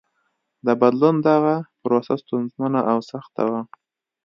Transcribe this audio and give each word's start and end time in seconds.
د 0.65 0.67
بدلون 0.81 1.15
دغه 1.29 1.55
پروسه 1.81 2.13
ستونزمنه 2.23 2.81
او 2.91 2.97
سخته 3.11 3.43
وه. 3.51 3.61